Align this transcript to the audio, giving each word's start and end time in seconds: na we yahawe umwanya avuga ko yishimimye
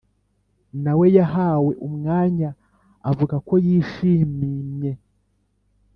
na 0.83 0.91
we 0.99 1.05
yahawe 1.17 1.71
umwanya 1.87 2.49
avuga 3.09 3.35
ko 3.47 3.53
yishimimye 3.65 4.91